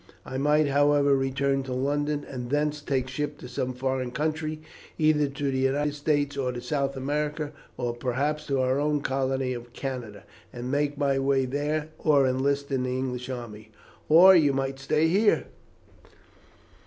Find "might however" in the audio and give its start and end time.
0.39-1.15